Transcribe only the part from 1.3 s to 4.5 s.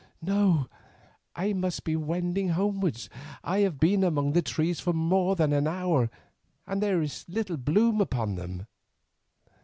I must be wending homewards. I have been among the